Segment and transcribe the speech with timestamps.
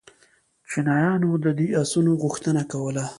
[0.69, 3.05] چینایانو د دې آسونو غوښتنه کوله